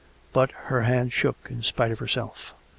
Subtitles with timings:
[0.33, 2.55] But her hand shook in spite of herself.